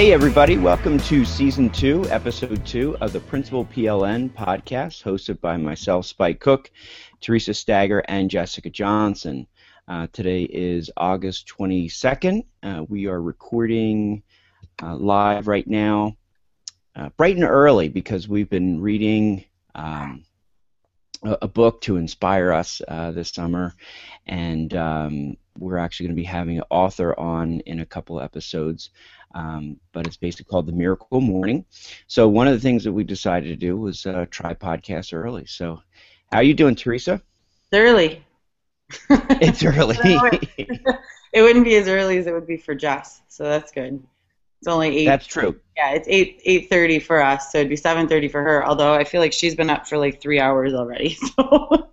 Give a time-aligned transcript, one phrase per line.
[0.00, 5.58] Hey, everybody, welcome to season two, episode two of the Principal PLN podcast, hosted by
[5.58, 6.70] myself, Spike Cook,
[7.20, 9.46] Theresa Stager, and Jessica Johnson.
[9.86, 12.44] Uh, today is August 22nd.
[12.62, 14.22] Uh, we are recording
[14.82, 16.16] uh, live right now,
[16.96, 19.44] uh, bright and early, because we've been reading
[19.74, 20.24] um,
[21.22, 23.74] a, a, book to inspire us uh, this summer,
[24.26, 28.90] and um, we're actually going to be having an author on in a couple episodes
[29.34, 31.64] um, but it's basically called the Miracle Morning.
[32.06, 35.46] So one of the things that we decided to do was uh, try podcasts early.
[35.46, 35.80] So
[36.30, 37.22] how are you doing, Theresa?
[37.72, 38.24] It's early.
[39.10, 39.96] it's early.
[41.32, 44.02] it wouldn't be as early as it would be for Jess, so that's good.
[44.60, 45.06] It's only eight.
[45.06, 45.58] That's true.
[45.76, 48.64] Yeah, it's eight eight thirty for us, so it'd be seven thirty for her.
[48.66, 51.90] Although I feel like she's been up for like three hours already, so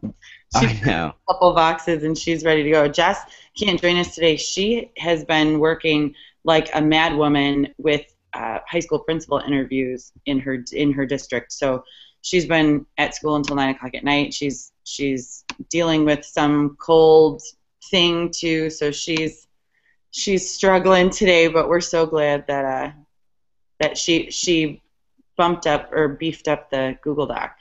[0.56, 1.14] I know.
[1.30, 2.88] A couple boxes and she's ready to go.
[2.88, 3.22] Jess
[3.58, 4.38] can't join us today.
[4.38, 10.40] She has been working like a mad woman with uh, high school principal interviews in
[10.40, 11.52] her in her district.
[11.52, 11.84] So
[12.22, 14.34] she's been at school until nine o'clock at night.
[14.34, 17.42] She's she's dealing with some cold
[17.90, 18.70] thing too.
[18.70, 19.48] So she's
[20.12, 21.48] she's struggling today.
[21.48, 22.92] But we're so glad that uh,
[23.80, 24.82] that she she
[25.38, 27.58] bumped up or beefed up the Google Doc.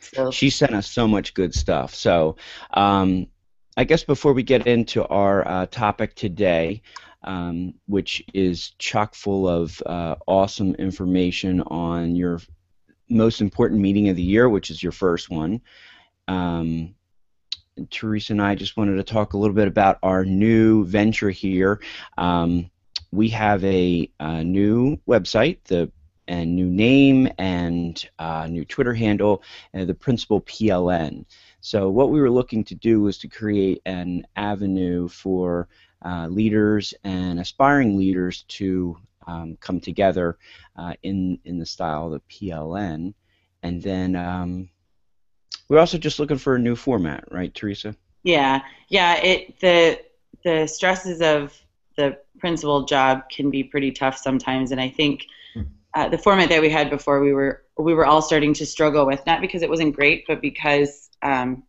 [0.00, 0.30] So.
[0.30, 1.94] She sent us so much good stuff.
[1.94, 2.36] So
[2.74, 3.26] um,
[3.76, 6.82] I guess before we get into our uh, topic today,
[7.22, 12.38] um, which is chock full of uh, awesome information on your
[13.08, 15.60] most important meeting of the year, which is your first one.
[16.28, 16.94] Um,
[17.90, 21.80] Theresa and I just wanted to talk a little bit about our new venture here.
[22.16, 22.70] Um,
[23.10, 25.90] we have a, a, new website, the
[26.26, 31.24] and new name and uh, new Twitter handle, and the Principal PLN.
[31.60, 35.68] So what we were looking to do was to create an avenue for
[36.04, 40.38] uh, leaders and aspiring leaders to um, come together
[40.76, 42.20] uh, in in the style of the
[42.50, 43.14] PLN,
[43.62, 44.68] and then um,
[45.68, 47.96] we're also just looking for a new format, right, Theresa?
[48.22, 49.16] Yeah, yeah.
[49.16, 50.00] It the
[50.44, 51.54] the stresses of
[51.96, 55.26] the principal job can be pretty tough sometimes, and I think
[55.94, 59.06] uh, the format that we had before we were we were all starting to struggle
[59.06, 61.62] with, not because it wasn't great, but because um,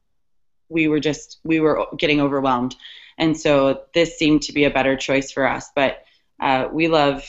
[0.70, 2.76] we were just we were getting overwhelmed.
[3.18, 5.70] And so this seemed to be a better choice for us.
[5.76, 6.04] But
[6.40, 7.24] uh, we love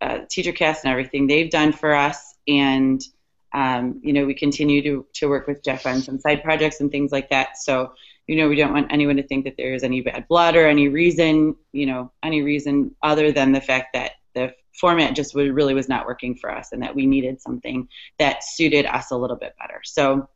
[0.00, 2.34] uh, TeacherCast and everything they've done for us.
[2.48, 3.00] And,
[3.52, 6.90] um, you know, we continue to, to work with Jeff on some side projects and
[6.90, 7.58] things like that.
[7.58, 7.92] So,
[8.26, 10.66] you know, we don't want anyone to think that there is any bad blood or
[10.66, 15.74] any reason, you know, any reason other than the fact that the format just really
[15.74, 17.88] was not working for us and that we needed something
[18.18, 19.80] that suited us a little bit better.
[19.84, 20.28] So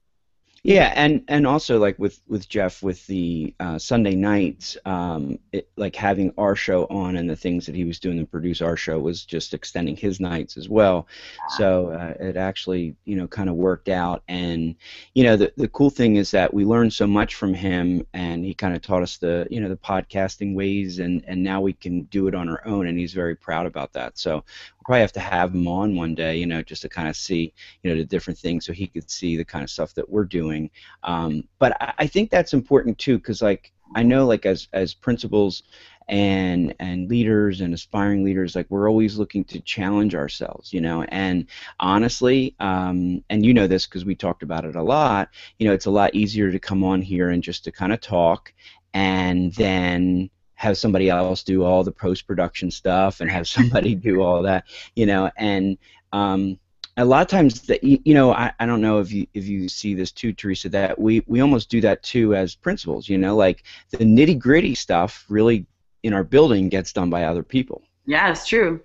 [0.66, 5.69] Yeah, and and also like with with Jeff with the uh, Sunday nights, um, it,
[5.76, 8.75] like having our show on and the things that he was doing to produce our
[8.75, 11.06] show was just extending his nights as well.
[11.46, 14.22] So uh, it actually you know kind of worked out.
[14.26, 14.75] And
[15.12, 18.43] you know the the cool thing is that we learned so much from him, and
[18.43, 21.75] he kind of taught us the you know the podcasting ways, and and now we
[21.75, 24.16] can do it on our own, and he's very proud about that.
[24.19, 24.43] So
[24.85, 27.53] probably have to have him on one day, you know, just to kind of see
[27.83, 30.25] you know the different things, so he could see the kind of stuff that we're
[30.25, 30.71] doing.
[31.03, 34.95] Um, but I, I think that's important too, because like I know like as as
[34.95, 35.63] principals
[36.09, 41.03] and and leaders and aspiring leaders like we're always looking to challenge ourselves you know
[41.05, 41.47] and
[41.81, 45.73] honestly um, and you know this because we talked about it a lot you know
[45.73, 48.53] it's a lot easier to come on here and just to kind of talk
[48.93, 50.29] and then
[50.64, 54.64] have somebody else do all the post production stuff and have somebody do all that
[54.96, 55.78] you know and
[56.12, 56.58] um,
[56.96, 59.69] a lot of times that you know I, I don't know if you if you
[59.69, 63.37] see this too theresa that we we almost do that too as principals you know
[63.37, 65.66] like the nitty gritty stuff really
[66.02, 67.82] in our building gets done by other people.
[68.06, 68.81] Yeah it's true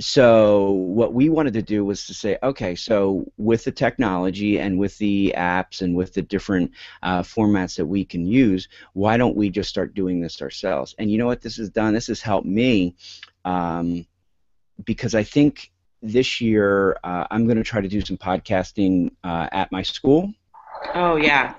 [0.00, 4.78] so what we wanted to do was to say okay so with the technology and
[4.78, 6.70] with the apps and with the different
[7.02, 11.10] uh, formats that we can use why don't we just start doing this ourselves and
[11.10, 12.96] you know what this has done this has helped me
[13.44, 14.06] um,
[14.84, 15.72] because i think
[16.02, 20.32] this year uh, I'm going to try to do some podcasting uh, at my school.
[20.94, 21.54] Oh yeah.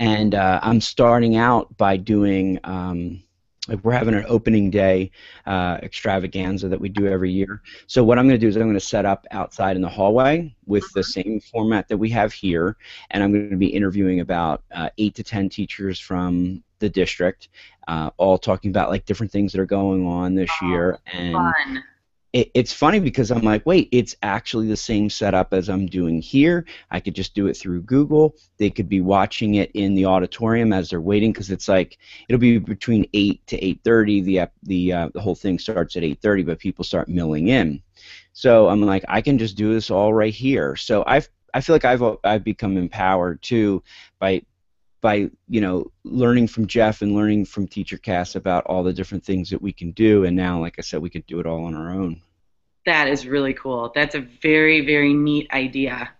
[0.00, 2.58] And uh, I'm starting out by doing.
[2.64, 3.22] Um,
[3.70, 5.10] like we're having an opening day
[5.46, 7.62] uh, extravaganza that we do every year.
[7.86, 9.88] So what I'm going to do is I'm going to set up outside in the
[9.88, 11.22] hallway with the mm-hmm.
[11.22, 12.76] same format that we have here,
[13.10, 17.48] and I'm going to be interviewing about uh, eight to ten teachers from the district,
[17.88, 21.32] uh, all talking about like different things that are going on this oh, year and.
[21.32, 21.84] Fun
[22.32, 26.20] it, it's funny because I'm like, wait, it's actually the same setup as I'm doing
[26.20, 26.64] here.
[26.90, 28.34] I could just do it through Google.
[28.58, 31.98] They could be watching it in the auditorium as they're waiting because it's like
[32.28, 34.20] it'll be between eight to eight thirty.
[34.20, 37.82] The the uh, the whole thing starts at eight thirty, but people start milling in.
[38.32, 40.76] So I'm like, I can just do this all right here.
[40.76, 43.82] So I've I feel like I've I've become empowered too
[44.18, 44.42] by
[45.00, 49.24] by you know learning from Jeff and learning from Teacher Cast about all the different
[49.24, 51.64] things that we can do, and now, like I said, we can do it all
[51.64, 52.20] on our own.
[52.86, 53.92] That is really cool.
[53.94, 56.10] That's a very very neat idea.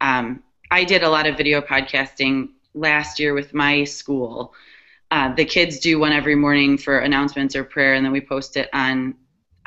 [0.00, 4.54] Um, I did a lot of video podcasting last year with my school.
[5.10, 8.56] Uh, the kids do one every morning for announcements or prayer, and then we post
[8.56, 9.14] it on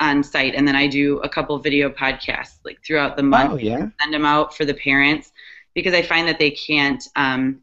[0.00, 0.54] on site.
[0.54, 3.52] And then I do a couple video podcasts like throughout the month.
[3.52, 3.88] Oh yeah.
[4.00, 5.32] Send them out for the parents
[5.74, 7.02] because I find that they can't.
[7.16, 7.60] Um,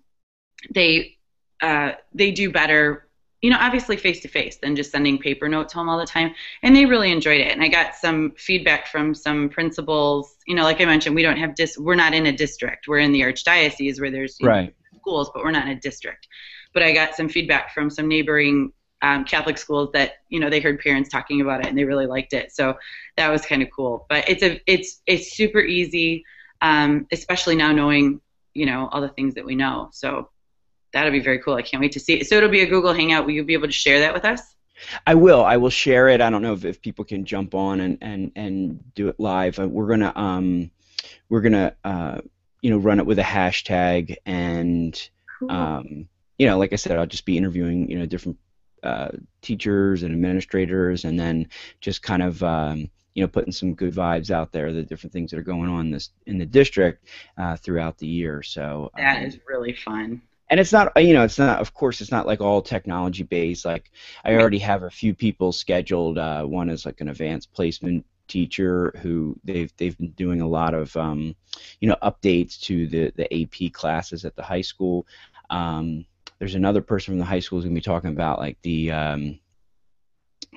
[0.69, 1.17] they
[1.61, 3.07] uh, they do better
[3.41, 6.33] you know obviously face to face than just sending paper notes home all the time.
[6.61, 7.51] And they really enjoyed it.
[7.51, 10.35] And i got some feedback from some principals.
[10.47, 12.87] You know like i mentioned we don't have dis we're not in a district.
[12.87, 14.67] We're in the archdiocese where there's right.
[14.67, 16.27] know, schools but we're not in a district.
[16.73, 18.73] But i got some feedback from some neighboring
[19.03, 22.05] um, catholic schools that you know they heard parents talking about it and they really
[22.05, 22.51] liked it.
[22.51, 22.77] So
[23.17, 24.05] that was kind of cool.
[24.09, 26.23] But it's a it's it's super easy
[26.61, 28.21] um, especially now knowing
[28.53, 29.89] you know all the things that we know.
[29.91, 30.29] So
[30.93, 31.55] that'll be very cool.
[31.55, 32.27] I can't wait to see it.
[32.27, 33.25] So it'll be a Google Hangout.
[33.25, 34.41] Will you be able to share that with us?
[35.05, 35.43] I will.
[35.43, 36.21] I will share it.
[36.21, 39.59] I don't know if, if people can jump on and, and, and do it live.
[39.59, 40.71] Uh, we're gonna um,
[41.29, 42.21] we're gonna uh,
[42.61, 45.09] you know run it with a hashtag and
[45.39, 45.51] cool.
[45.51, 46.07] um,
[46.37, 48.37] you know like I said, I'll just be interviewing you know different
[48.83, 49.09] uh,
[49.41, 51.47] teachers and administrators, and then
[51.79, 55.31] just kind of um, you know putting some good vibes out there, the different things
[55.31, 57.05] that are going on this in the district
[57.37, 58.41] uh, throughout the year.
[58.41, 62.01] So that um, is really fun and it's not you know it's not of course
[62.01, 63.89] it's not like all technology based like
[64.23, 68.93] i already have a few people scheduled uh, one is like an advanced placement teacher
[69.01, 71.35] who they've they've been doing a lot of um,
[71.81, 75.05] you know updates to the the ap classes at the high school.
[75.49, 76.05] Um,
[76.39, 78.91] there's another person from the high school who's going to be talking about like the
[78.91, 79.39] um,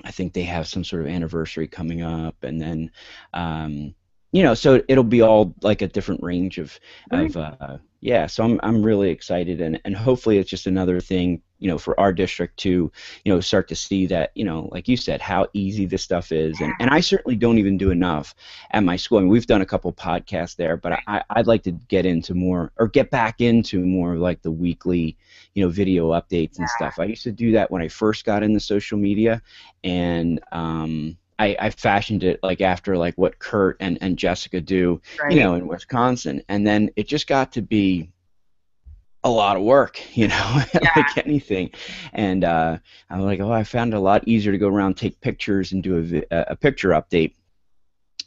[0.05, 2.91] i think they have some sort of anniversary coming up and then
[3.33, 3.93] um,
[4.31, 6.79] you know so it'll be all like a different range of
[7.11, 11.41] of uh, yeah, so I'm I'm really excited, and and hopefully it's just another thing,
[11.57, 14.87] you know, for our district to, you know, start to see that, you know, like
[14.87, 18.35] you said, how easy this stuff is, and and I certainly don't even do enough
[18.69, 19.17] at my school.
[19.17, 22.35] I mean, we've done a couple podcasts there, but I I'd like to get into
[22.35, 25.17] more or get back into more like the weekly,
[25.55, 26.99] you know, video updates and stuff.
[26.99, 29.41] I used to do that when I first got into social media,
[29.83, 35.01] and um I, I fashioned it like after like what Kurt and, and Jessica do,
[35.21, 35.31] right.
[35.33, 38.11] you know, in Wisconsin, and then it just got to be
[39.23, 40.91] a lot of work, you know, yeah.
[40.95, 41.71] like anything.
[42.13, 42.77] And uh,
[43.09, 45.83] I'm like, oh, I found it a lot easier to go around, take pictures, and
[45.83, 47.33] do a, a picture update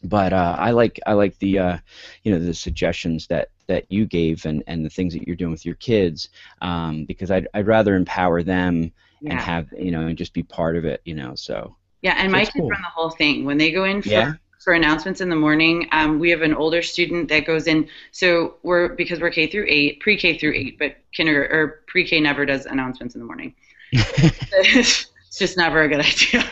[0.04, 1.78] but uh, I like I like the uh,
[2.22, 5.50] you know the suggestions that that you gave and, and the things that you're doing
[5.50, 6.28] with your kids
[6.62, 9.32] um, because I'd, I'd rather empower them yeah.
[9.32, 12.31] and have you know and just be part of it you know so yeah and
[12.31, 12.69] so my kids cool.
[12.69, 14.33] run the whole thing when they go in for yeah.
[14.62, 18.57] for announcements in the morning um, we have an older student that goes in so
[18.62, 22.21] we're because we're K through eight pre K through eight but kindergarten or pre K
[22.21, 23.55] never does announcements in the morning
[23.93, 26.50] it's just never a good idea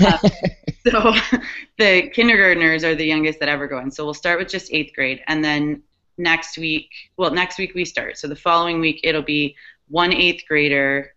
[0.00, 0.18] uh,
[0.90, 1.14] so
[1.78, 3.90] the kindergartners are the youngest that ever go in.
[3.90, 5.82] So we'll start with just eighth grade, and then
[6.16, 8.18] next week, well, next week we start.
[8.18, 9.56] So the following week it'll be
[9.88, 11.14] one eighth grader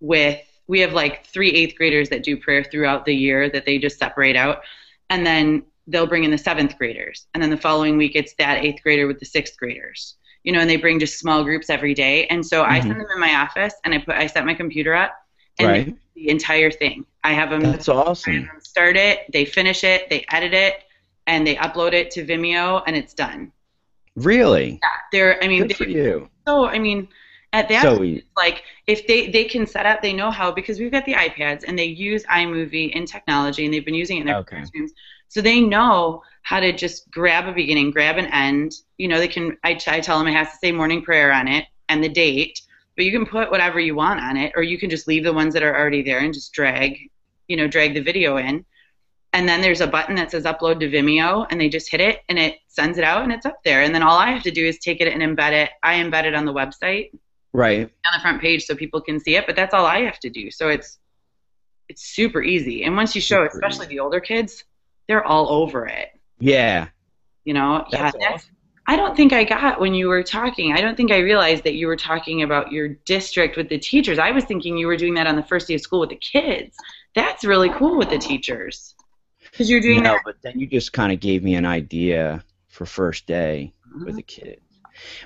[0.00, 3.78] with we have like three eighth graders that do prayer throughout the year that they
[3.78, 4.62] just separate out,
[5.10, 8.64] and then they'll bring in the seventh graders, and then the following week it's that
[8.64, 10.16] eighth grader with the sixth graders.
[10.44, 12.26] You know, and they bring just small groups every day.
[12.26, 12.72] And so mm-hmm.
[12.72, 15.12] I send them in my office, and I put I set my computer up,
[15.58, 15.96] and right.
[16.14, 17.06] the entire thing.
[17.24, 17.60] I have them.
[17.60, 18.46] That's awesome.
[18.46, 20.82] Them start it, they finish it, they edit it,
[21.26, 23.52] and they upload it to Vimeo, and it's done.
[24.16, 24.80] Really?
[24.82, 24.88] Yeah.
[25.12, 25.44] They're.
[25.44, 26.28] I mean, Good they, for you.
[26.46, 27.08] So I mean,
[27.52, 30.78] at that so point, like if they they can set up, they know how because
[30.78, 34.20] we've got the iPads and they use iMovie and technology, and they've been using it
[34.20, 34.56] in their okay.
[34.56, 34.92] classrooms.
[35.28, 38.72] So they know how to just grab a beginning, grab an end.
[38.98, 39.56] You know, they can.
[39.64, 42.60] I, I tell them it has to say morning prayer on it and the date
[42.96, 45.32] but you can put whatever you want on it or you can just leave the
[45.32, 46.98] ones that are already there and just drag
[47.48, 48.64] you know drag the video in
[49.34, 52.20] and then there's a button that says upload to vimeo and they just hit it
[52.28, 54.50] and it sends it out and it's up there and then all i have to
[54.50, 57.10] do is take it and embed it i embed it on the website
[57.52, 60.18] right on the front page so people can see it but that's all i have
[60.18, 60.98] to do so it's
[61.88, 63.96] it's super easy and once you show super especially easy.
[63.96, 64.64] the older kids
[65.08, 66.88] they're all over it yeah
[67.44, 68.52] you know that's yeah awesome.
[68.86, 70.72] I don't think I got when you were talking.
[70.72, 74.18] I don't think I realized that you were talking about your district with the teachers.
[74.18, 76.16] I was thinking you were doing that on the first day of school with the
[76.16, 76.76] kids.
[77.14, 78.94] That's really cool with the teachers.
[79.50, 80.22] Because you're doing no, that.
[80.24, 84.04] but then you just kind of gave me an idea for first day uh-huh.
[84.06, 84.61] with the kids.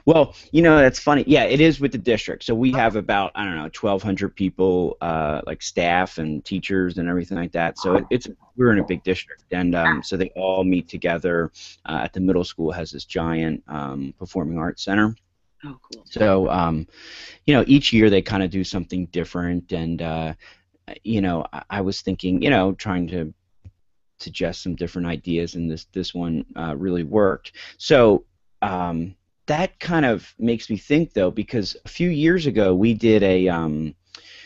[0.04, 1.24] Well, you know that's funny.
[1.26, 2.44] Yeah, it is with the district.
[2.44, 7.08] So we have about I don't know, 1,200 people, uh, like staff and teachers and
[7.08, 7.78] everything like that.
[7.78, 11.52] So it, it's we're in a big district, and um, so they all meet together
[11.84, 12.72] uh, at the middle school.
[12.72, 15.14] Has this giant um, performing arts center.
[15.64, 16.04] Oh, cool.
[16.08, 16.86] So, um,
[17.46, 20.34] you know, each year they kind of do something different, and uh,
[21.02, 23.32] you know, I, I was thinking, you know, trying to
[24.18, 27.52] suggest some different ideas, and this this one uh, really worked.
[27.78, 28.24] So.
[28.62, 29.14] Um,
[29.46, 33.48] that kind of makes me think though because a few years ago we did a
[33.48, 33.94] um,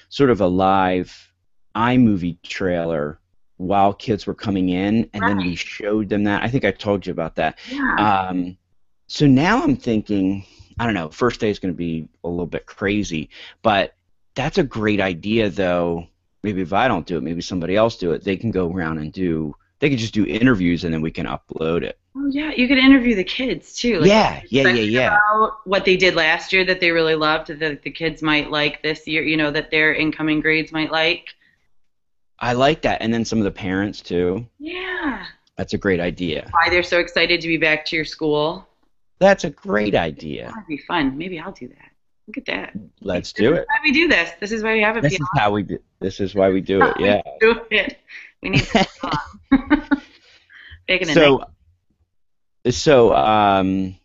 [0.08, 1.32] sort of a live
[1.74, 3.18] iMovie trailer
[3.56, 5.28] while kids were coming in, and right.
[5.28, 6.42] then we showed them that.
[6.42, 7.58] I think I told you about that.
[7.70, 8.28] Yeah.
[8.28, 8.56] Um,
[9.06, 10.44] so now I'm thinking,
[10.78, 13.28] I don't know, first day is going to be a little bit crazy,
[13.62, 13.94] but
[14.34, 16.06] that's a great idea though.
[16.42, 18.24] Maybe if I don't do it, maybe somebody else do it.
[18.24, 19.54] They can go around and do.
[19.80, 21.98] They could just do interviews and then we can upload it.
[22.14, 24.00] Oh yeah, you could interview the kids too.
[24.00, 25.48] Like, yeah, yeah, yeah, yeah.
[25.64, 29.06] what they did last year that they really loved that the kids might like this
[29.06, 29.22] year.
[29.22, 31.28] You know that their incoming grades might like.
[32.38, 34.46] I like that, and then some of the parents too.
[34.58, 35.24] Yeah.
[35.56, 36.48] That's a great idea.
[36.52, 38.66] Why they're so excited to be back to your school.
[39.18, 40.46] That's a great idea.
[40.46, 41.18] That'd be fun.
[41.18, 41.90] Maybe I'll do that.
[42.26, 42.72] Look at that.
[43.02, 43.66] Let's do it.
[43.68, 44.30] why we do this.
[44.40, 45.02] This is why we have it.
[45.02, 45.78] This is how we do.
[46.00, 46.96] This is why we do it.
[46.98, 47.22] Yeah.
[47.40, 47.98] do it.
[48.42, 48.68] We need.
[50.86, 51.44] Big so
[52.68, 53.96] so um,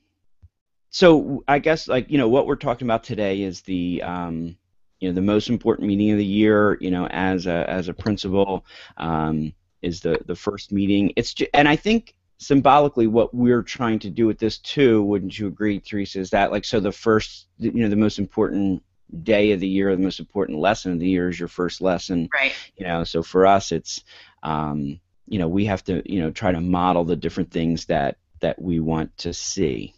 [0.90, 4.56] so I guess like you know what we're talking about today is the um,
[5.00, 6.78] you know the most important meeting of the year.
[6.80, 8.66] You know, as a as a principal,
[8.98, 11.12] um, is the the first meeting.
[11.16, 15.04] It's and I think symbolically what we're trying to do with this too.
[15.04, 16.20] Wouldn't you agree, Theresa?
[16.20, 18.84] Is that like so the first you know the most important
[19.24, 22.30] day of the year, the most important lesson of the year is your first lesson.
[22.34, 22.54] Right.
[22.78, 24.04] You know, so for us, it's
[24.44, 28.18] um, you know we have to you know try to model the different things that
[28.42, 29.94] that we want to see.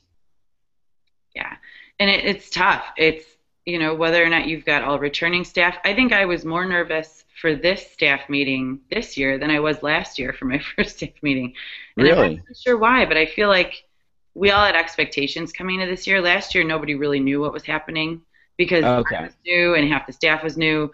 [1.35, 1.55] Yeah,
[1.99, 2.85] and it, it's tough.
[2.97, 3.25] It's
[3.65, 5.77] you know whether or not you've got all returning staff.
[5.83, 9.83] I think I was more nervous for this staff meeting this year than I was
[9.83, 11.53] last year for my first staff meeting.
[11.95, 12.25] And really?
[12.25, 13.83] I'm not sure why, but I feel like
[14.33, 16.21] we all had expectations coming into this year.
[16.21, 18.21] Last year, nobody really knew what was happening
[18.57, 19.15] because okay.
[19.15, 20.91] I was new and half the staff was new.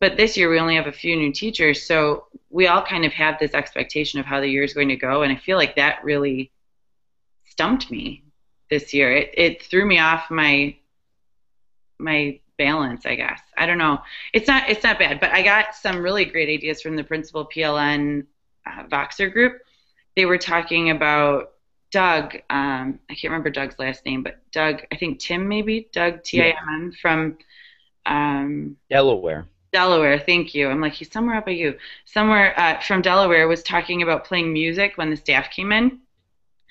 [0.00, 3.12] But this year, we only have a few new teachers, so we all kind of
[3.12, 5.74] have this expectation of how the year is going to go, and I feel like
[5.74, 6.52] that really
[7.44, 8.22] stumped me
[8.70, 9.12] this year.
[9.12, 10.76] It it threw me off my
[11.98, 13.40] my balance, I guess.
[13.56, 14.00] I don't know.
[14.32, 17.46] It's not it's not bad, but I got some really great ideas from the principal
[17.46, 18.26] PLN
[18.66, 19.60] uh, Voxer group.
[20.14, 21.52] They were talking about
[21.90, 22.36] Doug.
[22.50, 24.82] Um, I can't remember Doug's last name, but Doug.
[24.92, 27.38] I think Tim maybe Doug T I M N from
[28.06, 29.46] um, Delaware.
[29.72, 30.18] Delaware.
[30.18, 30.68] Thank you.
[30.68, 31.76] I'm like, he's somewhere up by you.
[32.06, 36.00] Somewhere uh, from Delaware was talking about playing music when the staff came in.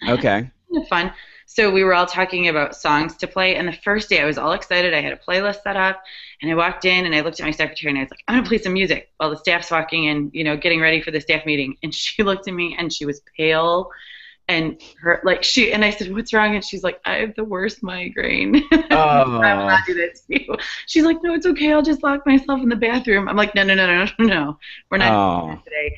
[0.07, 0.51] Okay.
[0.71, 1.13] Kind of fun.
[1.49, 4.37] So we were all talking about songs to play, and the first day I was
[4.37, 4.93] all excited.
[4.93, 6.03] I had a playlist set up,
[6.41, 8.35] and I walked in and I looked at my secretary and I was like, "I'm
[8.35, 11.21] gonna play some music." While the staff's walking in, you know, getting ready for the
[11.21, 13.89] staff meeting, and she looked at me and she was pale,
[14.47, 17.43] and her like she and I said, "What's wrong?" And she's like, "I have the
[17.43, 19.41] worst migraine." Oh.
[19.41, 20.55] I will not do that to you.
[20.87, 21.73] She's like, "No, it's okay.
[21.73, 24.59] I'll just lock myself in the bathroom." I'm like, "No, no, no, no, no, no.
[24.89, 25.41] We're not Oh.
[25.45, 25.95] doing that today."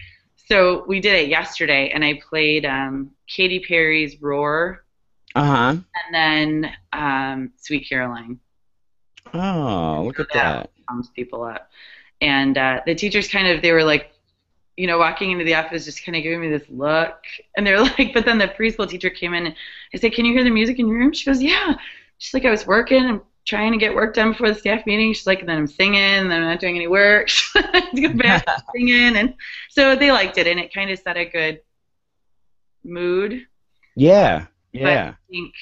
[0.47, 4.83] So we did it yesterday, and I played um, Katy Perry's "Roar."
[5.35, 5.69] Uh huh.
[5.71, 8.39] and then um, Sweet Caroline
[9.33, 10.53] Oh, look at Yeah.
[10.53, 10.71] that.
[10.87, 11.69] pumps people up.
[12.19, 14.11] And uh, the teachers kind of, they were like,
[14.79, 17.25] you know, walking into the office, just kind of giving me this look.
[17.57, 19.55] And they were like, but then the preschool teacher came in and
[19.93, 21.11] I said, Can you hear the music in your room?
[21.11, 21.75] She goes, Yeah.
[22.17, 25.11] She's like, I was working and trying to get work done before the staff meeting.
[25.13, 27.29] She's like, and then I'm singing, and then I'm not doing any work.
[27.53, 29.15] To go back singing.
[29.17, 29.33] And
[29.69, 31.61] so they liked it, and it kind of set a good
[32.85, 33.45] mood.
[33.95, 34.45] Yeah.
[34.73, 35.09] But Yeah.
[35.09, 35.53] I think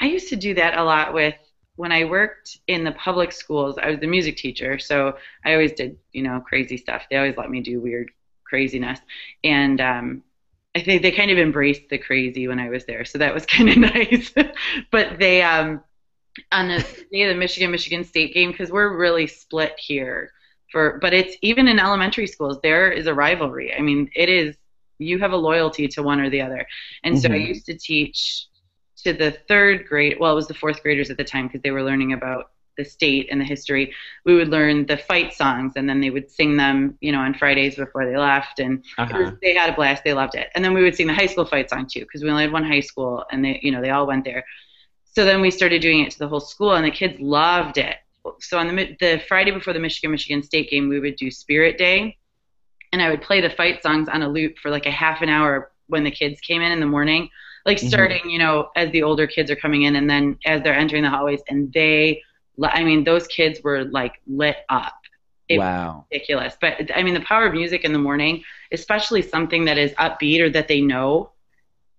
[0.00, 1.34] I used to do that a lot with
[1.76, 3.78] when I worked in the public schools.
[3.82, 7.06] I was the music teacher, so I always did, you know, crazy stuff.
[7.10, 8.10] They always let me do weird
[8.44, 9.00] craziness,
[9.44, 10.22] and um,
[10.76, 13.46] I think they kind of embraced the crazy when I was there, so that was
[13.46, 14.32] kind of nice.
[14.90, 15.80] but they, um,
[16.52, 20.30] on the day of the Michigan Michigan State game, because we're really split here.
[20.70, 23.72] For but it's even in elementary schools there is a rivalry.
[23.74, 24.56] I mean, it is
[24.98, 26.66] you have a loyalty to one or the other.
[27.04, 27.48] And so I Mhm.
[27.48, 28.46] used to teach
[29.04, 30.16] to the third grade.
[30.18, 32.84] Well, it was the fourth graders at the time because they were learning about the
[32.84, 33.92] state and the history.
[34.24, 37.34] We would learn the fight songs, and then they would sing them, you know, on
[37.34, 38.58] Fridays before they left.
[38.58, 39.18] And Uh-huh.
[39.18, 40.04] was, they had a blast.
[40.04, 40.48] They loved it.
[40.54, 42.52] And then we would sing the high school fight song too because we only had
[42.52, 44.44] one high school, and they, you know, they all went there.
[45.04, 47.96] So then we started doing it to the whole school, and the kids loved it.
[48.40, 51.78] So on the the Friday before the Michigan Michigan State game, we would do Spirit
[51.78, 52.16] Day,
[52.92, 55.28] and I would play the fight songs on a loop for like a half an
[55.28, 57.28] hour when the kids came in in the morning,
[57.66, 57.88] like Mhm.
[57.88, 61.02] starting, you know, as the older kids are coming in, and then as they're entering
[61.02, 62.22] the hallways, and they,
[62.62, 64.94] I mean, those kids were like lit up.
[65.48, 66.06] It was Wow.
[66.12, 66.56] ridiculous.
[66.60, 68.42] But I mean, the power of music in the morning,
[68.72, 71.30] especially something that is upbeat or that they know,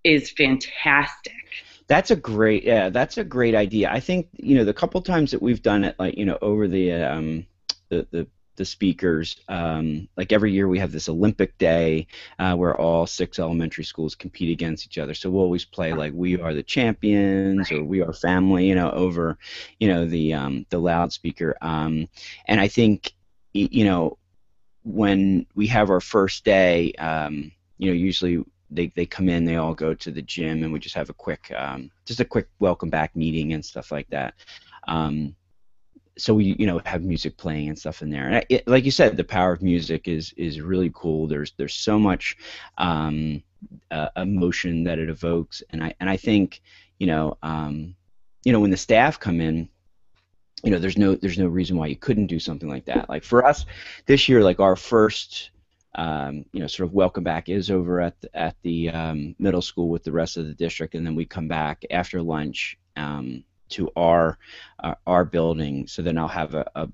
[0.04, 1.34] is fantastic.
[1.88, 3.90] That's a great yeah, that's a great idea.
[3.92, 6.68] I think, you know, the couple times that we've done it like, you know, over
[6.68, 7.46] the um
[7.90, 9.38] the the the speakers.
[9.48, 12.08] Um, like every year, we have this Olympic Day
[12.40, 15.14] uh, where all six elementary schools compete against each other.
[15.14, 18.92] So we'll always play like "We Are the Champions" or "We Are Family," you know,
[18.92, 19.38] over,
[19.79, 21.56] you know, the um, the loudspeaker.
[21.62, 22.08] Um,
[22.46, 23.14] and I think,
[23.53, 24.18] you know,
[24.84, 29.56] when we have our first day, um, you know, usually they, they come in, they
[29.56, 32.48] all go to the gym, and we just have a quick, um, just a quick
[32.60, 34.36] welcome back meeting and stuff like that.
[34.88, 35.36] Um,
[36.18, 38.28] so we, you know, have music playing and stuff in there.
[38.28, 41.28] And it, like you said, the power of music is is really cool.
[41.28, 42.38] There's there's so much
[42.78, 43.44] um,
[43.92, 46.62] uh, emotion that it evokes, and I and I think,
[47.00, 47.96] you know, um,
[48.44, 49.70] you know, when the staff come in,
[50.64, 53.10] you know, there's no there's no reason why you couldn't do something like that.
[53.10, 53.66] Like for us
[54.06, 55.51] this year, like our first
[55.96, 59.62] um, you know, sort of welcome back is over at the, at the um, middle
[59.62, 63.44] school with the rest of the district, and then we come back after lunch um,
[63.70, 64.38] to our
[64.84, 65.88] uh, our building.
[65.88, 66.90] So then I'll have a, a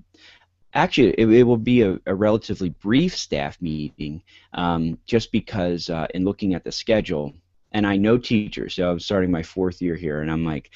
[0.74, 4.22] actually it, it will be a, a relatively brief staff meeting,
[4.54, 7.34] um, just because uh, in looking at the schedule,
[7.72, 10.70] and I know teachers, so I'm starting my fourth year here, and I'm like.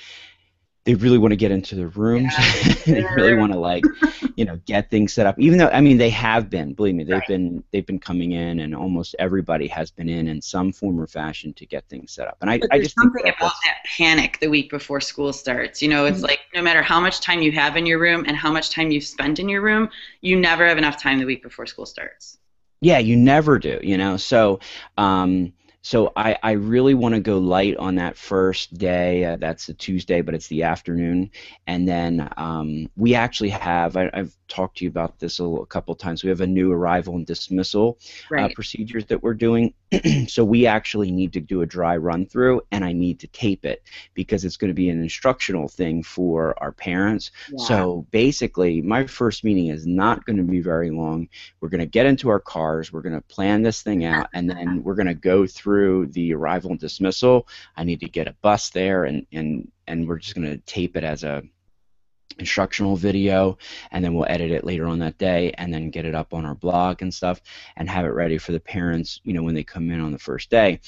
[0.86, 2.36] They really want to get into the rooms.
[2.86, 3.92] they really want to like,
[4.36, 5.38] you know, get things set up.
[5.38, 7.26] Even though I mean they have been, believe me, they've Right.
[7.26, 11.06] been they've been coming in, and almost everybody has been in in some form or
[11.08, 12.38] fashion to get things set up.
[12.40, 15.82] And I, I just something that about that panic the week before school starts.
[15.82, 18.36] You know, it's like no matter how much time you have in your room and
[18.36, 19.88] how much time you've spent in your room,
[20.20, 22.38] you never have enough time the week before school starts.
[22.80, 24.16] Yeah, you never do, you know.
[24.16, 24.60] So,
[24.98, 25.52] um,
[25.86, 29.24] so I, I really want to go light on that first day.
[29.24, 31.30] Uh, that's a Tuesday, but it's the afternoon.
[31.68, 35.62] And then um, we actually have, I, I've talked to you about this a, little-
[35.62, 37.98] a couple times, we have a new arrival and dismissal
[38.30, 38.54] uh, Right.
[38.54, 39.74] procedures that we're doing.
[40.26, 43.64] so we actually need to do a dry run through and I need to tape
[43.64, 43.82] it
[44.14, 47.30] because it's going to be an instructional thing for our parents.
[47.50, 47.64] Yeah.
[47.66, 51.28] So basically, my first meeting is not going to be very long.
[51.60, 54.50] We're going to get into our cars, we're going to plan this thing out, and
[54.50, 57.46] then we're going to go through the arrival and dismissal.
[57.76, 60.96] I need to get a bus there, and and and we're just going to tape
[60.96, 61.42] it as a
[62.38, 63.56] instructional video
[63.92, 66.44] and then we'll edit it later on that day and then get it up on
[66.44, 67.40] our blog and stuff
[67.76, 70.18] and have it ready for the parents you know when they come in on the
[70.18, 70.78] first day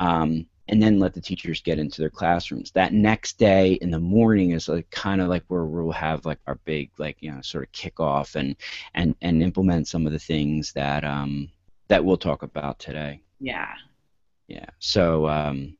[0.00, 2.70] um, and then let the teachers get into their classrooms.
[2.72, 6.38] That next day in the morning is like kind of like where we'll have like
[6.46, 8.54] our big like you know sort of kickoff and
[8.94, 11.48] and and implement some of the things that um
[11.88, 13.22] that we'll talk about today.
[13.40, 13.72] Yeah.
[14.46, 14.66] Yeah.
[14.78, 15.77] So um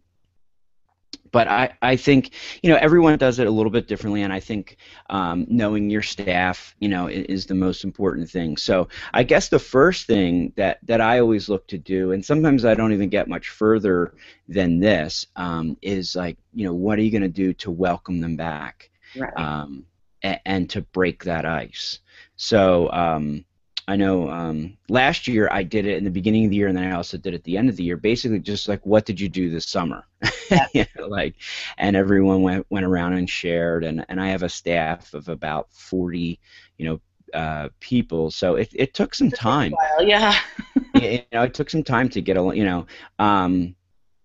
[1.32, 4.40] but I, I think you know everyone does it a little bit differently and i
[4.40, 4.76] think
[5.10, 8.56] um, knowing your staff you know is the most important thing.
[8.56, 12.64] So i guess the first thing that, that i always look to do and sometimes
[12.64, 14.14] i don't even get much further
[14.48, 18.20] than this um, is like you know what are you going to do to welcome
[18.20, 18.90] them back?
[19.16, 19.32] Right.
[19.36, 19.86] um,
[20.22, 22.00] and, and, to break that ice.
[22.36, 23.44] So um,
[23.88, 26.76] I know um, last year I did it in the beginning of the year, and
[26.76, 27.96] then I also did it at the end of the year.
[27.96, 30.04] Basically, just like what did you do this summer?
[30.74, 31.36] you know, like,
[31.78, 35.72] and everyone went went around and shared, and and I have a staff of about
[35.72, 36.38] forty,
[36.76, 37.00] you know,
[37.32, 38.30] uh, people.
[38.30, 39.74] So it it took some time.
[40.00, 40.38] yeah.
[40.94, 42.86] you know, it took some time to get a you know.
[43.18, 43.74] Um,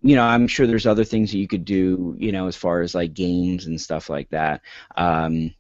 [0.01, 2.81] you know, I'm sure there's other things that you could do, you know, as far
[2.81, 4.61] as like games and stuff like that.
[4.97, 5.53] Um,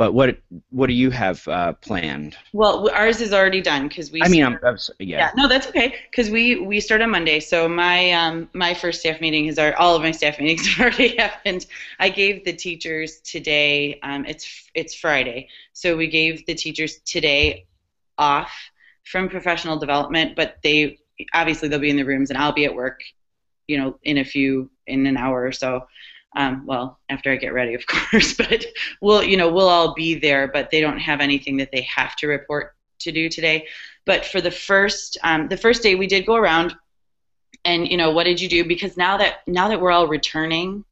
[0.00, 0.38] but what
[0.70, 2.34] what do you have uh, planned?
[2.54, 4.22] Well, ours is already done because we.
[4.22, 5.18] I mean, I'm, I'm yeah.
[5.18, 7.38] Yeah, no, that's okay because we we start on Monday.
[7.38, 10.86] So my um my first staff meeting has already all of my staff meetings have
[10.86, 11.66] already happened.
[11.98, 14.00] I gave the teachers today.
[14.02, 17.66] Um, it's it's Friday, so we gave the teachers today
[18.16, 18.50] off
[19.04, 20.98] from professional development, but they
[21.34, 23.02] obviously they'll be in the rooms and I'll be at work,
[23.68, 25.86] you know, in a few in an hour or so.
[26.36, 28.64] Um, well, after I get ready, of course, but
[29.00, 32.16] we'll, you know, we'll all be there, but they don't have anything that they have
[32.16, 33.66] to report to do today.
[34.06, 36.74] But for the first, um, the first day, we did go around,
[37.64, 38.64] and you know, what did you do?
[38.64, 40.84] Because now that now that we're all returning,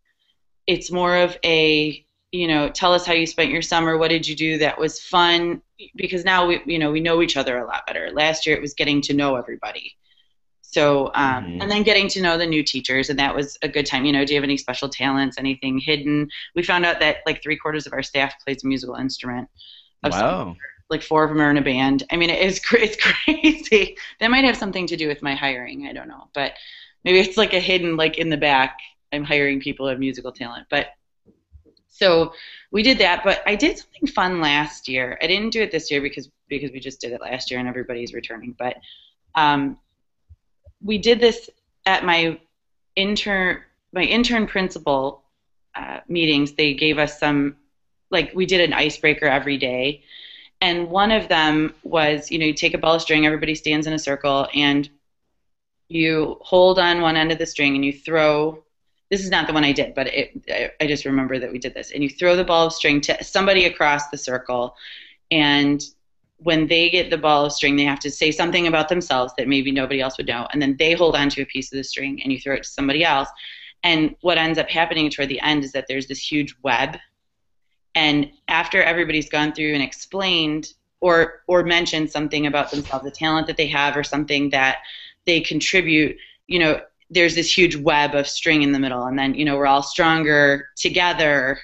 [0.66, 3.96] it's more of a, you know, tell us how you spent your summer.
[3.96, 5.62] What did you do that was fun?
[5.94, 8.10] Because now we, you know, we know each other a lot better.
[8.12, 9.97] Last year, it was getting to know everybody
[10.70, 11.62] so, um, mm-hmm.
[11.62, 14.04] and then getting to know the new teachers, and that was a good time.
[14.04, 16.28] You know, do you have any special talents, anything hidden?
[16.54, 19.48] We found out that like three quarters of our staff plays a musical instrument.
[20.02, 20.54] wow.
[20.90, 22.02] like four of them are in a band.
[22.10, 23.96] I mean, it's it's crazy.
[24.20, 25.86] that might have something to do with my hiring.
[25.86, 26.52] I don't know, but
[27.02, 28.78] maybe it's like a hidden like in the back.
[29.10, 30.88] I'm hiring people who have musical talent, but
[31.88, 32.34] so
[32.70, 33.24] we did that.
[33.24, 35.18] But I did something fun last year.
[35.22, 37.66] I didn't do it this year because because we just did it last year and
[37.66, 38.54] everybody's returning.
[38.58, 38.76] But
[39.34, 39.78] um,
[40.82, 41.50] we did this
[41.86, 42.38] at my
[42.96, 43.62] intern
[43.92, 45.22] my intern principal
[45.74, 46.52] uh, meetings.
[46.52, 47.56] They gave us some
[48.10, 50.02] like we did an icebreaker every day,
[50.60, 53.86] and one of them was you know you take a ball of string, everybody stands
[53.86, 54.88] in a circle, and
[55.88, 58.62] you hold on one end of the string and you throw.
[59.10, 61.72] This is not the one I did, but it, I just remember that we did
[61.72, 61.92] this.
[61.92, 64.76] And you throw the ball of string to somebody across the circle,
[65.30, 65.82] and
[66.38, 69.48] when they get the ball of string, they have to say something about themselves that
[69.48, 71.84] maybe nobody else would know, and then they hold on to a piece of the
[71.84, 73.28] string and you throw it to somebody else.
[73.82, 76.96] And what ends up happening toward the end is that there's this huge web,
[77.94, 83.46] and after everybody's gone through and explained or or mentioned something about themselves, the talent
[83.48, 84.78] that they have or something that
[85.26, 89.34] they contribute, you know, there's this huge web of string in the middle, and then
[89.34, 91.58] you know we're all stronger together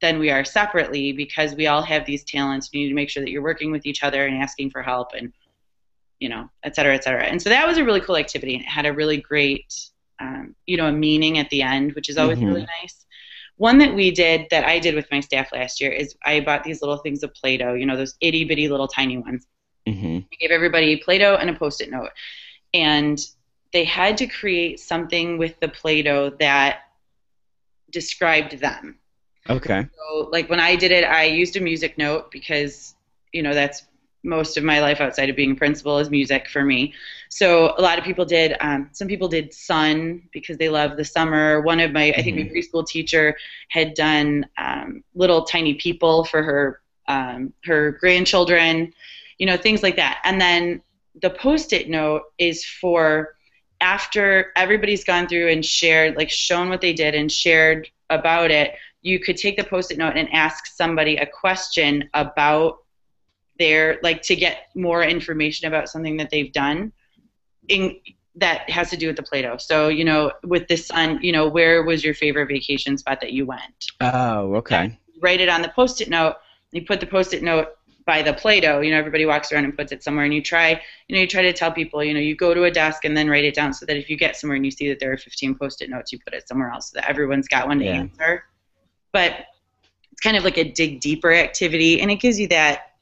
[0.00, 2.68] than we are separately because we all have these talents.
[2.72, 5.12] You need to make sure that you're working with each other and asking for help
[5.16, 5.32] and,
[6.20, 7.24] you know, et cetera, et cetera.
[7.24, 9.74] And so that was a really cool activity and it had a really great,
[10.20, 12.48] um, you know, a meaning at the end, which is always mm-hmm.
[12.48, 13.06] really nice.
[13.56, 16.62] One that we did that I did with my staff last year is I bought
[16.62, 19.46] these little things of Play Doh, you know, those itty bitty little tiny ones.
[19.88, 20.18] Mm-hmm.
[20.30, 22.10] I gave everybody Play Doh and a post it note.
[22.74, 23.18] And
[23.72, 26.80] they had to create something with the Play Doh that
[27.90, 28.98] described them.
[29.48, 29.88] Okay.
[29.96, 32.94] So, like when I did it, I used a music note because
[33.32, 33.86] you know that's
[34.26, 36.92] most of my life outside of being a principal is music for me.
[37.28, 38.56] So a lot of people did.
[38.60, 41.60] Um, some people did sun because they love the summer.
[41.62, 42.20] One of my, mm-hmm.
[42.20, 42.56] I think my mm-hmm.
[42.56, 43.36] preschool teacher
[43.68, 48.92] had done um, little tiny people for her um, her grandchildren,
[49.38, 50.20] you know, things like that.
[50.24, 50.82] And then
[51.22, 53.36] the post-it note is for
[53.80, 58.74] after everybody's gone through and shared, like shown what they did and shared about it
[59.06, 62.78] you could take the post-it note and ask somebody a question about
[63.56, 66.92] their like to get more information about something that they've done
[67.68, 67.96] in
[68.34, 69.56] that has to do with the Play-Doh.
[69.58, 73.32] So, you know, with this sun, you know, where was your favorite vacation spot that
[73.32, 73.92] you went?
[74.00, 74.98] Oh, okay.
[75.22, 76.34] write it on the post-it note.
[76.72, 77.68] You put the post-it note
[78.04, 78.80] by the Play-Doh.
[78.80, 81.26] You know, everybody walks around and puts it somewhere, and you try, you know, you
[81.26, 83.54] try to tell people, you know, you go to a desk and then write it
[83.54, 85.88] down, so that if you get somewhere and you see that there are 15 post-it
[85.88, 87.92] notes, you put it somewhere else, so that everyone's got one to yeah.
[87.92, 88.44] answer
[89.12, 89.46] but
[90.12, 92.92] it's kind of like a dig deeper activity, and it gives you that,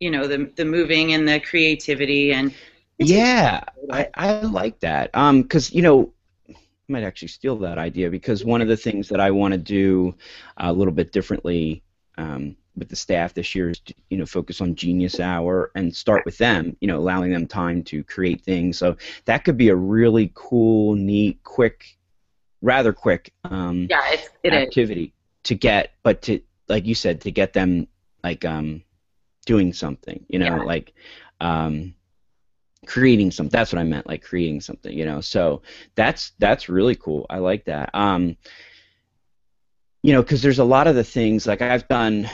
[0.00, 2.54] you know, the the moving and the creativity and.
[3.00, 3.62] Yeah,
[3.92, 5.10] I, I like that.
[5.14, 6.12] Um, because you know,
[6.48, 6.54] I
[6.88, 10.14] might actually steal that idea because one of the things that I want to do
[10.56, 11.84] a little bit differently
[12.16, 15.94] um, with the staff this year is to, you know focus on Genius Hour and
[15.94, 16.76] start with them.
[16.80, 18.78] You know, allowing them time to create things.
[18.78, 21.98] So that could be a really cool, neat, quick,
[22.62, 25.12] rather quick um, yeah, it's, it activity is.
[25.48, 27.88] To get, but to like you said, to get them
[28.24, 28.84] like um,
[29.46, 30.24] doing something.
[30.28, 30.64] You know, Yeah.
[30.64, 30.94] like.
[31.40, 31.94] Um,
[32.86, 35.62] creating something that's what i meant like creating something you know so
[35.96, 38.36] that's that's really cool i like that um
[40.02, 42.28] you know because there's a lot of the things like i've done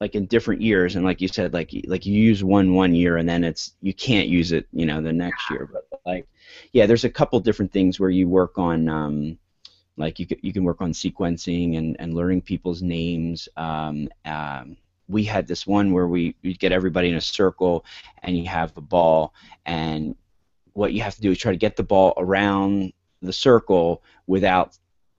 [0.00, 3.16] like in different years and like you said like like you use one one year
[3.16, 6.26] and then it's you can't use it you know the next year but like
[6.72, 9.38] yeah there's a couple different things where you work on um
[9.96, 13.48] like you, you can work on sequencing and, and learning people's names.
[13.56, 14.76] Um, um,
[15.08, 17.84] we had this one where we we get everybody in a circle
[18.22, 19.34] and you have a ball.
[19.66, 20.14] And
[20.72, 24.78] what you have to do is try to get the ball around the circle without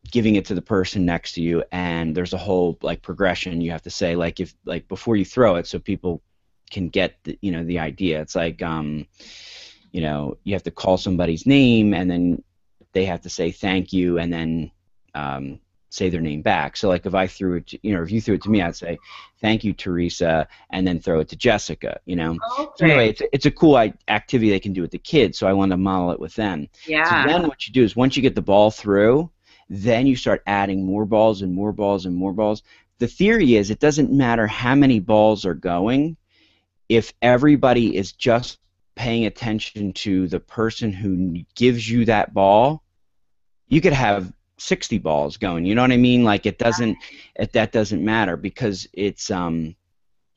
[0.10, 1.64] giving it to the person next to you.
[1.72, 5.26] And there's a whole like progression you have to say like if like before you
[5.26, 6.22] throw it so people
[6.72, 8.22] can get the, you know the idea.
[8.22, 9.06] It's like um
[9.92, 12.44] you know you have to call somebody's name and then
[12.94, 14.72] they have to say thank you and then
[15.16, 18.12] um, say their name back so like if i threw it to, you know if
[18.12, 18.98] you threw it to me i'd say
[19.42, 22.38] thank you theresa and then throw it to jessica you know
[22.76, 23.78] so anyway it's, it's a cool
[24.08, 26.66] activity they can do with the kids so i want to model it with them
[26.88, 27.26] yeah.
[27.26, 29.30] so then what you do is once you get the ball through,
[29.72, 32.62] then you start adding more balls and more balls and more balls.
[33.00, 36.18] The theory is it doesn't matter how many balls are going,
[36.90, 38.60] if everybody is just
[39.02, 42.84] paying attention to the person who gives you that ball,
[43.68, 45.66] you could have 60 balls going.
[45.66, 46.24] You know what I mean?
[46.24, 46.96] Like it doesn't
[47.36, 49.76] it, that doesn't matter because it's um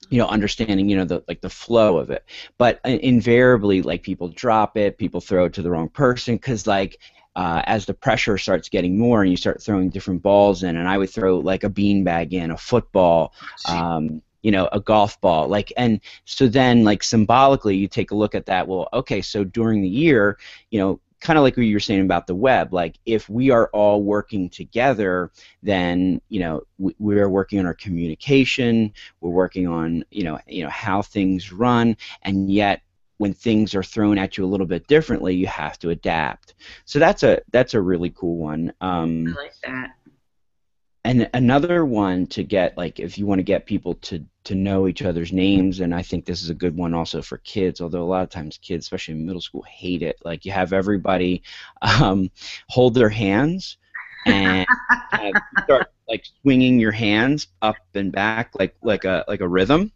[0.08, 2.24] you know understanding you know the like the flow of it
[2.58, 6.66] but uh, invariably like people drop it people throw it to the wrong person because
[6.66, 7.00] like
[7.36, 10.86] uh, as the pressure starts getting more and you start throwing different balls in and
[10.86, 13.32] i would throw like a beanbag in a football
[13.66, 15.48] um, you know a golf ball.
[15.48, 18.68] Like and so then like symbolically you take a look at that.
[18.68, 20.38] Well okay so during the year
[20.70, 23.50] you know kind of like what you were saying about the web like if we
[23.50, 25.30] are all working together
[25.62, 30.38] then you know we, we are working on our communication we're working on you know
[30.46, 32.82] you know how things run and yet
[33.18, 36.54] when things are thrown at you a little bit differently you have to adapt.
[36.84, 38.72] So that's a that's a really cool one.
[38.80, 39.94] Um, I like that.
[41.04, 44.88] And another one to get like if you want to get people to to know
[44.88, 48.02] each other's names and i think this is a good one also for kids although
[48.02, 50.18] a lot of times kids especially in middle school hate it.
[50.24, 51.42] Like you have everybody
[51.82, 52.30] um,
[52.68, 53.76] hold their hands
[54.26, 54.66] and
[55.12, 59.92] of start like swinging your hands up and back like like a like a rhythm.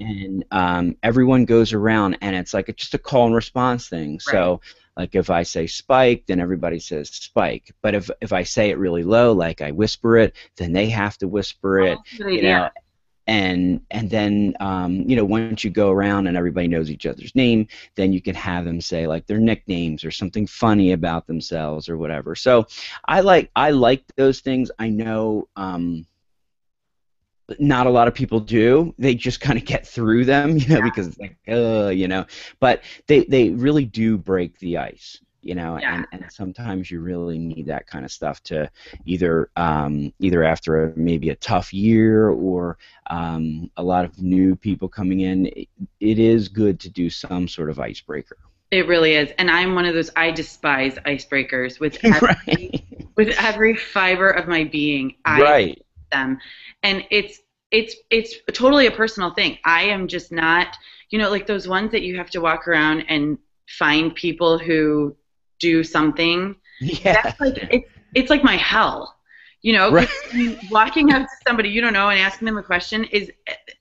[0.00, 4.20] And um, everyone goes around and it's like a, just a call and response thing.
[4.20, 4.60] So
[4.96, 7.72] like if i say spike then everybody says spike.
[7.82, 11.16] But if if i say it really low like i whisper it then they have
[11.18, 12.42] to whisper it Oh, you idea.
[12.42, 12.68] know
[13.26, 17.34] and and then um, you know once you go around and everybody knows each other's
[17.34, 21.88] name then you can have them say like their nicknames or something funny about themselves
[21.88, 22.34] or whatever.
[22.34, 22.66] So
[23.06, 24.70] i like i like those things.
[24.78, 26.04] I know um,
[27.58, 30.82] not a lot of people do they just kind of get through them you know
[30.82, 32.24] because it's like uh you know
[32.60, 35.96] but they they really do break the ice you know Yeah.
[35.96, 38.70] and, and sometimes you really need that kind of stuff to
[39.04, 42.78] either um, either after a, maybe a tough year or
[43.10, 45.68] um, a lot of new people coming in it,
[46.00, 48.38] it is good to do some sort of icebreaker
[48.70, 50.10] It really is, and I'm one of those.
[50.16, 52.84] I despise icebreakers with every, right
[53.16, 55.16] with every fiber of my being.
[55.24, 55.83] I right
[56.14, 56.48] them.
[56.84, 57.40] And it's
[57.72, 59.58] it's it's totally a personal thing.
[59.64, 60.76] I am just not
[61.10, 65.16] you know like those ones that you have to walk around and find people who
[65.60, 66.56] do something.
[66.80, 67.16] Yeah.
[67.22, 69.14] That's like it's it's like my hell
[69.62, 69.96] you know?
[69.96, 70.08] Right.
[70.70, 73.30] Walking up to somebody you don't know and asking them a question is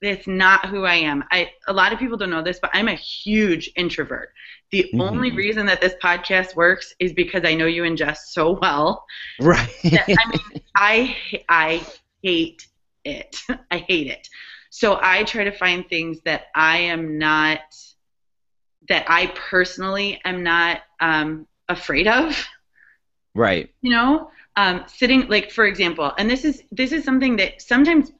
[0.02, 1.24] it's not who i am.
[1.32, 4.30] I a lot of people don't know this but i'm a huge introvert.
[4.72, 5.00] The Mhm.
[5.00, 9.06] only reason that this podcast works is because i know you and Jess so well.
[9.39, 9.69] Right.
[9.86, 11.17] I mean, I
[11.50, 11.88] I
[12.24, 12.68] hate
[13.04, 13.36] it.
[13.72, 14.28] I hate it.
[14.70, 17.60] So I try to find things that I am not,
[18.90, 22.44] that I personally am not um, afraid of.
[23.36, 27.62] right You know, um, sitting like for example, and this is this is something that
[27.62, 28.12] sometimes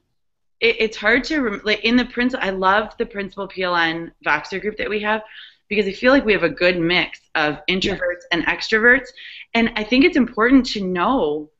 [0.60, 2.46] it, it's hard to rem- like in the principal.
[2.46, 5.22] I love the principal PLN Voxer group that we have
[5.68, 9.08] because I feel like we have a good mix of introverts and extroverts,
[9.54, 11.50] and I think it's important to know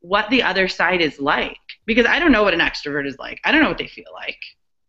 [0.00, 3.40] what the other side is like because I don't know what an extrovert is like.
[3.44, 4.38] I don't know what they feel like.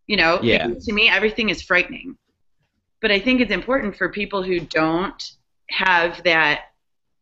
[0.07, 0.67] You know, Yeah.
[0.67, 2.17] To me everything is frightening.
[3.01, 5.21] But I think it's important for people who don't
[5.69, 6.65] have that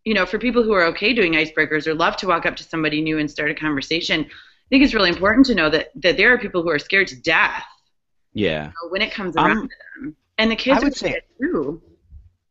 [0.06, 2.63] you know, for people who are okay doing icebreakers or love to walk up to
[2.63, 6.17] somebody new and start a conversation, I think it's really important to know that that
[6.17, 7.63] there are people who are scared to death.
[8.34, 8.65] Yeah.
[8.65, 11.21] You know, when it comes around um, to them, and the kids I would say
[11.39, 11.82] too.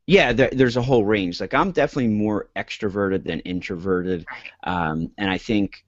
[0.08, 1.38] Yeah, there, there's a whole range.
[1.38, 4.24] Like I'm definitely more extroverted than introverted,
[4.64, 5.84] um, and I think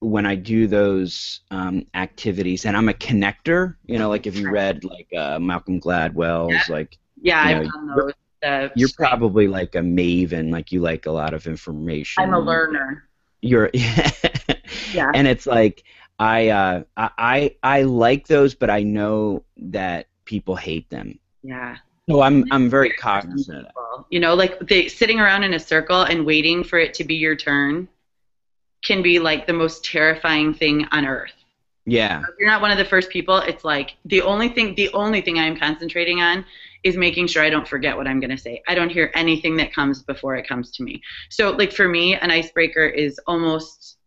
[0.00, 3.76] when I do those um, activities, and I'm a connector.
[3.86, 6.62] You know, like if you read like uh, Malcolm Gladwell's, yeah.
[6.68, 8.12] like yeah, you know, I've done those.
[8.42, 12.22] The you're probably like a maven, like you like a lot of information.
[12.22, 13.08] I'm a learner.
[13.40, 13.70] You're
[14.92, 15.82] yeah, and it's like
[16.18, 21.18] I uh, I I like those, but I know that people hate them.
[21.42, 21.78] Yeah.
[22.08, 23.66] So I'm I'm very cognizant.
[24.10, 27.14] You know, like they sitting around in a circle and waiting for it to be
[27.14, 27.88] your turn
[28.82, 31.32] can be like the most terrifying thing on earth.
[31.86, 32.20] Yeah.
[32.20, 35.20] If you're not one of the first people, it's like the only thing the only
[35.20, 36.44] thing I'm concentrating on
[36.82, 38.62] is making sure I don't forget what I'm going to say.
[38.66, 41.02] I don't hear anything that comes before it comes to me.
[41.28, 43.98] So like for me, an icebreaker is almost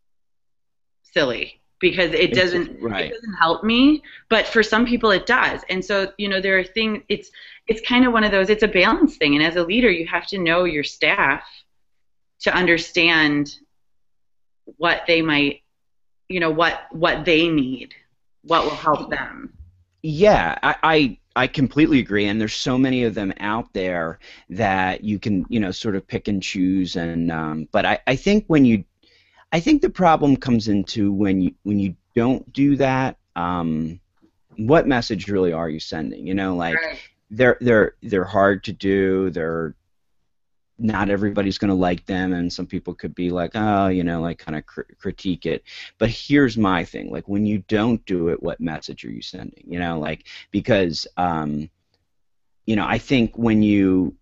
[1.03, 3.11] silly because it doesn't right.
[3.11, 5.61] it doesn't help me, but for some people it does.
[5.69, 7.29] And so, you know, there are things it's
[7.67, 10.07] it's kind of one of those it's a balance thing and as a leader, you
[10.07, 11.43] have to know your staff
[12.39, 13.59] to understand
[14.77, 15.61] what they might
[16.29, 17.93] you know what what they need
[18.43, 19.53] what will help them
[20.01, 24.19] yeah I, I I completely agree, and there's so many of them out there
[24.49, 26.95] that you can, you know, sort of pick and choose.
[26.95, 28.83] And um, but I, I think when you,
[29.53, 33.17] I think the problem comes into when you when you don't do that.
[33.35, 33.99] Um,
[34.57, 36.25] what message really are you sending?
[36.25, 36.97] You know, like right.
[37.29, 39.29] they're they're they're hard to do.
[39.29, 39.75] They're
[40.79, 44.19] not everybody's going to like them and some people could be like oh you know
[44.19, 45.63] like kind of cr- critique it
[45.99, 49.63] but here's my thing like when you don't do it what message are you sending
[49.67, 51.69] you know like because um
[52.65, 54.15] you know i think when you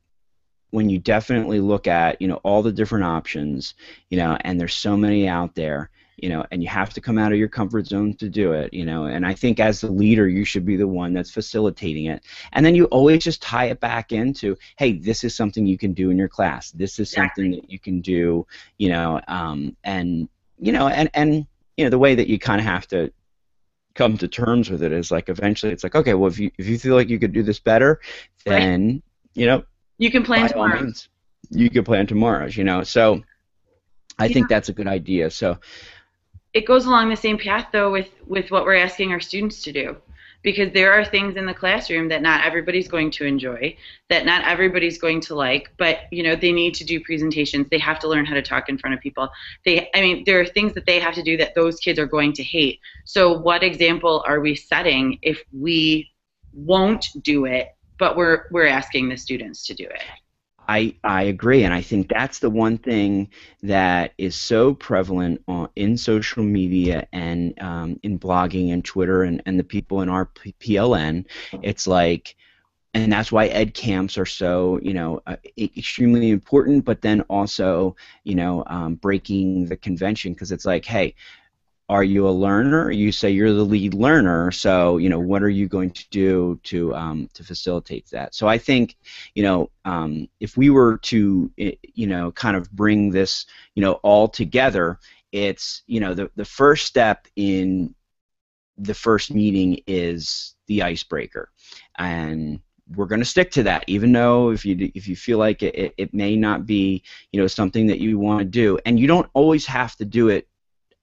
[0.72, 3.74] when you definitely look at you know all the different options
[4.10, 5.90] you know and there's so many out there
[6.22, 8.74] you know, and you have to come out of your comfort zone to do it,
[8.74, 9.06] you know.
[9.06, 12.24] And I think as the leader, you should be the one that's facilitating it.
[12.54, 15.94] And then you always just tie it back into, hey, this is something you can
[15.94, 16.72] do in your class.
[16.72, 18.46] This is something that you can do,
[18.78, 20.30] you know, um, and
[20.60, 23.12] you know, and and you know, the way that you kind of have to
[23.96, 26.68] come to terms with it is like eventually it's like, okay, well, if you if
[26.68, 28.00] you feel like you could do this better,
[28.46, 29.04] then right.
[29.34, 29.64] you know,
[30.02, 30.82] you can plan tomorrow.
[30.82, 31.10] Means,
[31.52, 32.84] you can plan tomorrow's, you know.
[32.84, 33.22] So
[34.18, 34.34] I yeah.
[34.34, 35.30] think that's a good idea.
[35.30, 35.60] So
[36.54, 39.72] it goes along the same path though with with what we're asking our students to
[39.72, 39.96] do
[40.44, 43.78] because there are things in the classroom that not everybody's going to enjoy
[44.10, 47.78] that not everybody's going to like but you know they need to do presentations they
[47.78, 49.30] have to learn how to talk in front of people
[49.66, 52.08] they i mean there are things that they have to do that those kids are
[52.08, 56.10] going to hate so what example are we setting if we
[56.54, 57.70] won't do it
[58.02, 60.02] but we're we're asking the students to do it
[60.68, 63.30] I, I agree, and I think that's the one thing
[63.62, 69.42] that is so prevalent on, in social media and um, in blogging and Twitter and,
[69.46, 71.26] and the people in our PLN.
[71.62, 72.38] It's like,
[72.94, 77.98] and that's why ed camps are so you know uh, extremely important, but then also
[78.24, 81.16] you know um, breaking the convention because it's like, hey,
[81.92, 82.90] are you a learner?
[82.90, 86.58] You say you're the lead learner, so you know what are you going to do
[86.64, 88.34] to um, to facilitate that?
[88.34, 88.96] So I think
[89.36, 93.96] you know um, if we were to you know kind of bring this you know
[94.04, 95.00] all together,
[95.34, 97.94] it's you know the the first step in
[98.78, 101.50] the first meeting is the icebreaker,
[101.98, 102.62] and
[102.96, 105.76] we're going to stick to that, even though if you if you feel like it,
[105.76, 109.08] it, it may not be you know something that you want to do, and you
[109.08, 110.48] don't always have to do it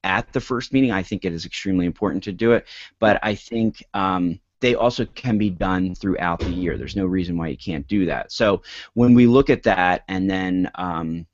[0.04, 0.90] at the first meeting.
[0.90, 2.66] I think it is extremely important to do it,
[2.98, 6.76] but I think um, they also can be done throughout the year.
[6.76, 8.32] There's no reason why you can't do that.
[8.32, 8.62] So
[8.94, 11.26] when we look at that and then um,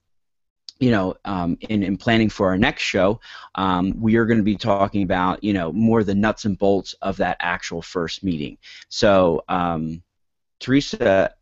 [0.81, 3.21] you know, um, in, in planning for our next show,
[3.55, 6.95] um, we are going to be talking about, you know, more the nuts and bolts
[7.01, 8.59] of that actual first meeting.
[8.91, 10.03] So, um,
[10.59, 11.33] Theresa,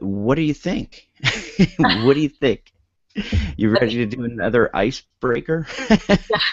[0.00, 1.08] what do you think?
[1.78, 2.73] what do you think?
[3.56, 5.66] You ready to do another icebreaker?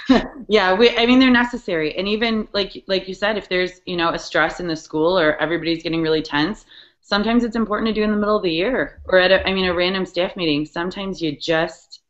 [0.48, 3.98] yeah, we, I mean they're necessary, and even like like you said, if there's you
[3.98, 6.66] know a stress in the school or everybody's getting really tense,
[7.02, 9.54] sometimes it's important to do in the middle of the year or at a, I
[9.54, 10.66] mean a random staff meeting.
[10.66, 12.02] Sometimes you just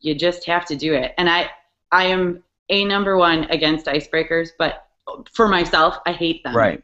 [0.00, 1.50] you just have to do it, and I
[1.92, 4.86] I am a number one against icebreakers, but
[5.32, 6.56] for myself, I hate them.
[6.56, 6.82] Right.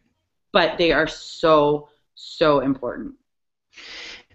[0.53, 3.15] But they are so so important.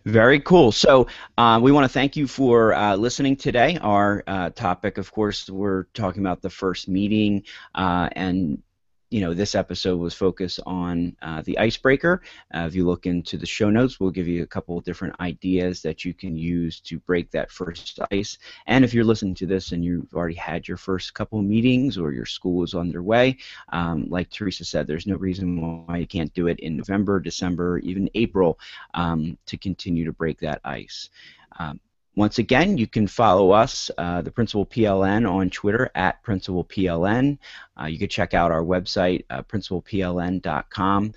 [0.05, 0.71] Very cool.
[0.71, 1.07] So
[1.38, 3.77] uh, we want to thank you for uh, listening today.
[3.81, 7.43] Our uh, topic, of course, we're talking about the first meeting
[7.76, 8.61] uh, and
[9.10, 12.22] you know, this episode was focused on uh, the icebreaker.
[12.53, 15.20] Uh, if you look into the show notes, we'll give you a couple of different
[15.20, 18.38] ideas that you can use to break that first ice.
[18.68, 22.12] And if you're listening to this and you've already had your first couple meetings or
[22.12, 23.38] your school is underway,
[23.74, 27.80] um, like Theresa said, there's no reason why you can't do it in November, December,
[27.80, 28.60] even April
[28.93, 31.10] um, to continue to break that ice.
[31.57, 31.80] Um,
[32.16, 37.38] once again, you can follow us, uh, the Principal PLN, on Twitter at Principal PLN.
[37.80, 41.14] Uh, you can check out our website, uh, principalpln.com.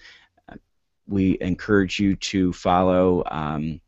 [0.49, 0.55] Uh,
[1.09, 3.81] we encourage you to follow um,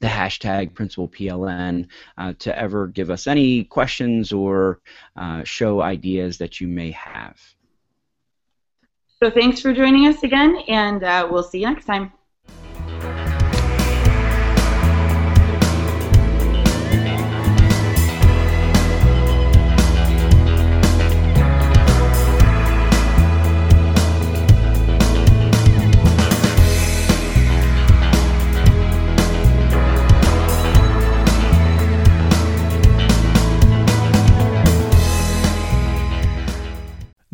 [0.00, 1.88] the hashtag PrincipalPLN
[2.18, 4.80] uh, to ever give us any questions or
[5.16, 7.38] uh, show ideas that you may have.
[9.22, 12.12] So thanks for joining us again, and uh, we'll see you next time.